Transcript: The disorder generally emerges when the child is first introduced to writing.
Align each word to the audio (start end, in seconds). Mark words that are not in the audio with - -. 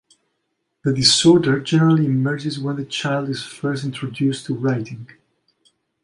The 0.83 0.95
disorder 0.95 1.59
generally 1.59 2.07
emerges 2.07 2.57
when 2.57 2.75
the 2.77 2.85
child 2.85 3.29
is 3.29 3.43
first 3.43 3.83
introduced 3.83 4.47
to 4.47 4.55
writing. 4.55 5.07